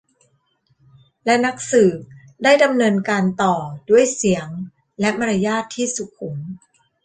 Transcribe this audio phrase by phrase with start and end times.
[1.25, 1.99] และนักสืบ
[2.43, 3.55] ได้ดำเนินการต่อ
[3.89, 4.47] ด้วยเสียง
[4.99, 6.37] และมารยาทที่สุขุม